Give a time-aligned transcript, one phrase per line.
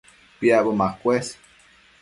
[0.39, 1.33] Piacbo macuës